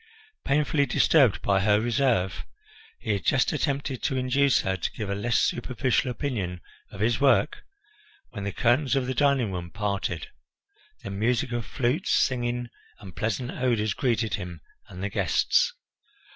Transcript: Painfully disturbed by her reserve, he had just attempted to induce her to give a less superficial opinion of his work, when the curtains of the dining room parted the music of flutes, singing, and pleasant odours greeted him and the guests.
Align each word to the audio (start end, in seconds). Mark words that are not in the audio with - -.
Painfully 0.43 0.87
disturbed 0.87 1.43
by 1.43 1.59
her 1.59 1.79
reserve, 1.79 2.43
he 2.97 3.13
had 3.13 3.23
just 3.23 3.53
attempted 3.53 4.01
to 4.01 4.17
induce 4.17 4.61
her 4.61 4.75
to 4.75 4.91
give 4.93 5.11
a 5.11 5.13
less 5.13 5.37
superficial 5.37 6.09
opinion 6.09 6.59
of 6.89 7.01
his 7.01 7.21
work, 7.21 7.61
when 8.31 8.43
the 8.43 8.51
curtains 8.51 8.95
of 8.95 9.05
the 9.05 9.13
dining 9.13 9.51
room 9.51 9.69
parted 9.69 10.29
the 11.03 11.11
music 11.11 11.51
of 11.51 11.67
flutes, 11.67 12.09
singing, 12.13 12.69
and 12.97 13.15
pleasant 13.15 13.51
odours 13.51 13.93
greeted 13.93 14.33
him 14.33 14.59
and 14.87 15.03
the 15.03 15.09
guests. 15.09 15.71